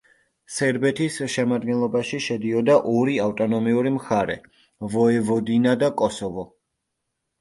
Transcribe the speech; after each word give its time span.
სერბეთის 0.53 1.17
შემადგენლობაში 1.33 2.21
შედიოდა 2.29 2.77
ორი 2.93 3.17
ავტონომიური 3.27 3.93
მხარე: 3.99 4.39
ვოევოდინა 4.97 5.77
და 5.85 5.95
კოსოვო. 6.03 6.49